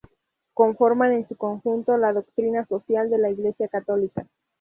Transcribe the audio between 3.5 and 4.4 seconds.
católica.